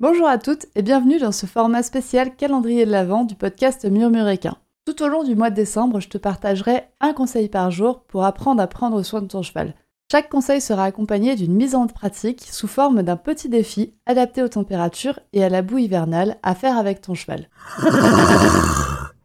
Bonjour 0.00 0.26
à 0.26 0.38
toutes 0.38 0.64
et 0.74 0.80
bienvenue 0.80 1.18
dans 1.18 1.32
ce 1.32 1.44
format 1.44 1.82
spécial 1.82 2.34
calendrier 2.34 2.86
de 2.86 2.90
l'Avent 2.90 3.24
du 3.24 3.34
podcast 3.34 3.84
Murmuréquin. 3.84 4.56
Tout 4.86 5.02
au 5.02 5.08
long 5.08 5.24
du 5.24 5.34
mois 5.34 5.50
de 5.50 5.56
décembre, 5.56 6.00
je 6.00 6.08
te 6.08 6.16
partagerai 6.16 6.84
un 7.00 7.12
conseil 7.12 7.50
par 7.50 7.70
jour 7.70 8.04
pour 8.04 8.24
apprendre 8.24 8.62
à 8.62 8.66
prendre 8.66 9.02
soin 9.02 9.20
de 9.20 9.26
ton 9.26 9.42
cheval. 9.42 9.74
Chaque 10.10 10.30
conseil 10.30 10.62
sera 10.62 10.84
accompagné 10.84 11.36
d'une 11.36 11.54
mise 11.54 11.74
en 11.74 11.86
pratique 11.86 12.48
sous 12.50 12.66
forme 12.66 13.02
d'un 13.02 13.16
petit 13.16 13.50
défi 13.50 13.92
adapté 14.06 14.42
aux 14.42 14.48
températures 14.48 15.20
et 15.34 15.44
à 15.44 15.50
la 15.50 15.60
boue 15.60 15.78
hivernale 15.78 16.38
à 16.42 16.54
faire 16.54 16.78
avec 16.78 17.02
ton 17.02 17.14
cheval. 17.14 17.48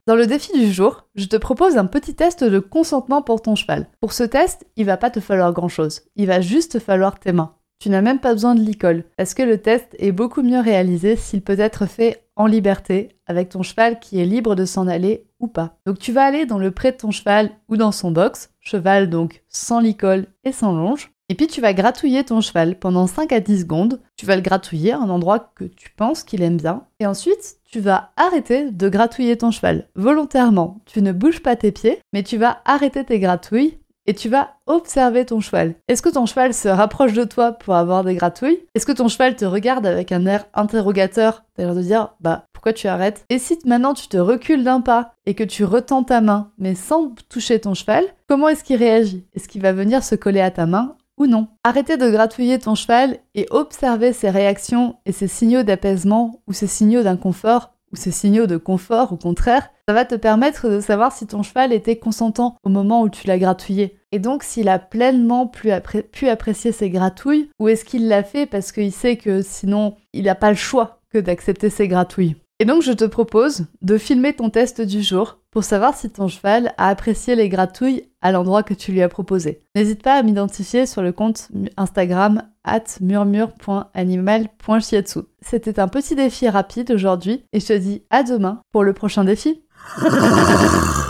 Dans 0.08 0.16
le 0.16 0.28
défi 0.28 0.52
du 0.54 0.72
jour, 0.72 1.06
je 1.16 1.26
te 1.26 1.38
propose 1.38 1.78
un 1.78 1.86
petit 1.86 2.16
test 2.16 2.44
de 2.44 2.60
consentement 2.60 3.22
pour 3.22 3.42
ton 3.42 3.56
cheval. 3.56 3.88
Pour 4.02 4.12
ce 4.12 4.24
test, 4.24 4.68
il 4.76 4.86
va 4.86 4.98
pas 4.98 5.10
te 5.10 5.22
falloir 5.22 5.54
grand 5.54 5.70
chose. 5.70 6.02
Il 6.18 6.28
va 6.28 6.42
juste 6.42 6.74
te 6.74 6.80
falloir 6.80 7.18
tes 7.18 7.32
mains. 7.32 7.56
Tu 7.80 7.90
n'as 7.90 8.02
même 8.02 8.20
pas 8.20 8.34
besoin 8.34 8.56
de 8.56 8.62
l'icole, 8.62 9.04
parce 9.18 9.34
que 9.34 9.44
le 9.44 9.62
test 9.62 9.96
est 10.00 10.12
beaucoup 10.12 10.42
mieux 10.42 10.60
réalisé 10.60 11.16
s'il 11.16 11.42
peut 11.42 11.60
être 11.60 11.86
fait 11.86 12.24
en 12.36 12.48
liberté, 12.48 13.10
avec 13.28 13.50
ton 13.50 13.64
cheval 13.64 14.00
qui 14.00 14.20
est 14.20 14.26
libre 14.26 14.56
de 14.56 14.66
s'en 14.66 14.88
aller 14.88 15.26
ou 15.40 15.48
pas. 15.48 15.78
Donc 15.86 16.00
tu 16.00 16.12
vas 16.12 16.24
aller 16.24 16.46
dans 16.46 16.60
le 16.60 16.72
pré 16.72 16.92
de 16.92 16.98
ton 16.98 17.12
cheval 17.12 17.52
ou 17.70 17.78
dans 17.78 17.92
son 17.92 18.12
box, 18.12 18.52
cheval 18.60 19.10
donc 19.10 19.44
sans 19.50 19.80
licol 19.80 20.28
et 20.44 20.52
sans 20.52 20.74
longe, 20.74 21.12
et 21.28 21.36
puis 21.36 21.48
tu 21.48 21.60
vas 21.60 21.74
gratouiller 21.74 22.24
ton 22.24 22.40
cheval 22.40 22.78
pendant 22.78 23.08
5 23.08 23.32
à 23.32 23.40
10 23.40 23.62
secondes. 23.62 24.00
Tu 24.16 24.28
vas 24.28 24.36
le 24.36 24.44
gratouiller 24.44 24.92
à 24.92 25.00
un 25.00 25.10
endroit 25.10 25.52
que 25.56 25.64
tu 25.64 25.90
penses 25.90 26.24
qu'il 26.24 26.44
aime 26.44 26.58
bien. 26.58 26.84
Et 27.00 27.08
ensuite, 27.08 27.58
tu 27.72 27.80
vas 27.80 28.12
arrêter 28.16 28.70
de 28.70 28.90
gratouiller 28.90 29.36
ton 29.36 29.50
cheval 29.50 29.90
volontairement. 29.96 30.82
Tu 30.86 31.02
ne 31.02 31.12
bouges 31.12 31.42
pas 31.42 31.56
tes 31.56 31.72
pieds, 31.72 32.00
mais 32.14 32.22
tu 32.22 32.38
vas 32.38 32.62
arrêter 32.66 33.04
tes 33.04 33.20
gratouilles 33.20 33.80
et 34.08 34.14
tu 34.14 34.30
vas 34.30 34.52
observer 34.66 35.26
ton 35.26 35.40
cheval. 35.40 35.76
Est-ce 35.88 36.02
que 36.02 36.10
ton 36.10 36.26
cheval 36.26 36.54
se 36.54 36.68
rapproche 36.68 37.14
de 37.14 37.24
toi 37.24 37.52
pour 37.52 37.76
avoir 37.76 38.04
des 38.04 38.16
gratouilles? 38.16 38.60
Est-ce 38.76 38.86
que 38.86 38.92
ton 38.92 39.08
cheval 39.08 39.36
te 39.36 39.46
regarde 39.46 39.86
avec 39.86 40.12
un 40.12 40.26
air 40.26 40.46
interrogateur, 40.54 41.44
c'est-à-dire 41.56 41.76
de 41.76 41.82
dire 41.82 42.14
bah 42.20 42.46
pourquoi 42.54 42.74
tu 42.74 42.88
arrêtes? 42.88 43.26
Et 43.30 43.40
si 43.40 43.58
maintenant 43.66 43.94
tu 43.94 44.08
te 44.08 44.18
recules 44.18 44.64
d'un 44.64 44.82
pas 44.82 45.14
et 45.26 45.34
que 45.34 45.44
tu 45.44 45.64
retends 45.64 46.04
ta 46.04 46.22
main 46.22 46.52
mais 46.58 46.76
sans 46.76 47.14
toucher 47.30 47.60
ton 47.60 47.74
cheval, 47.74 48.04
comment 48.28 48.50
est-ce 48.50 48.64
qu'il 48.64 48.78
réagit? 48.78 49.26
Est-ce 49.36 49.48
qu'il 49.48 49.62
va 49.62 49.74
venir 49.74 50.04
se 50.04 50.16
coller 50.16 50.42
à 50.42 50.52
ta 50.52 50.66
main 50.66 50.96
ou 51.18 51.28
non? 51.28 51.48
Arrêtez 51.64 51.98
de 51.98 52.10
gratouiller 52.10 52.60
ton 52.60 52.76
cheval 52.76 53.20
et 53.36 53.48
observez 53.50 54.14
ses 54.14 54.30
réactions 54.30 54.98
et 55.06 55.12
ses 55.12 55.28
signaux 55.28 55.64
d'apaisement 55.64 56.42
ou 56.48 56.54
ses 56.54 56.68
signaux 56.68 57.04
d'inconfort 57.04 57.75
ou 57.96 57.98
ces 57.98 58.12
signaux 58.12 58.46
de 58.46 58.58
confort, 58.58 59.14
au 59.14 59.16
contraire, 59.16 59.70
ça 59.88 59.94
va 59.94 60.04
te 60.04 60.16
permettre 60.16 60.70
de 60.70 60.82
savoir 60.82 61.14
si 61.14 61.28
ton 61.28 61.44
cheval 61.44 61.72
était 61.72 61.96
consentant 61.96 62.58
au 62.64 62.70
moment 62.70 63.02
où 63.02 63.10
tu 63.10 63.26
l'as 63.26 63.40
gratouillé. 63.40 63.98
Et 64.12 64.20
donc 64.20 64.44
s'il 64.44 64.68
a 64.68 64.80
pleinement 64.80 65.48
pu, 65.48 65.72
apprécier 65.72 66.74
ses 66.74 66.90
gratouilles, 66.90 67.50
ou 67.58 67.70
est-ce 67.70 67.86
qu'il 67.86 68.10
l'a 68.10 68.24
fait 68.24 68.46
parce 68.46 68.74
qu'il 68.74 68.92
sait 68.92 69.16
que 69.16 69.42
sinon 69.42 69.96
il 70.12 70.26
n'a 70.26 70.36
pas 70.36 70.50
le 70.50 70.58
choix 70.58 71.00
que 71.10 71.20
d'accepter 71.20 71.70
ses 71.70 71.88
gratouilles? 71.88 72.36
Et 72.60 72.66
donc 72.66 72.84
je 72.84 72.94
te 72.94 73.04
propose 73.04 73.66
de 73.82 73.98
filmer 73.98 74.32
ton 74.34 74.50
test 74.50 74.80
du 74.82 75.04
jour 75.04 75.40
pour 75.52 75.66
savoir 75.66 75.94
si 75.96 76.10
ton 76.10 76.30
cheval 76.30 76.74
a 76.78 76.88
apprécié 76.88 77.36
les 77.36 77.50
gratouilles 77.50 78.08
à 78.22 78.32
l'endroit 78.32 78.64
que 78.64 78.74
tu 78.74 78.94
lui 78.94 79.02
as 79.02 79.10
proposé. 79.10 79.62
N'hésite 79.76 80.02
pas 80.02 80.16
à 80.16 80.24
m'identifier 80.24 80.86
sur 80.86 81.02
le 81.02 81.12
compte 81.12 81.50
Instagram 81.76 82.44
at 82.64 82.86
murmure.animal.shiatsu. 83.02 85.20
C'était 85.42 85.80
un 85.80 85.90
petit 85.90 86.16
défi 86.16 86.48
rapide 86.48 86.92
aujourd'hui 86.92 87.44
et 87.52 87.60
je 87.60 87.68
te 87.68 87.74
dis 87.74 88.04
à 88.10 88.24
demain 88.24 88.62
pour 88.72 88.84
le 88.84 88.94
prochain 88.94 89.26
défi. 89.26 89.62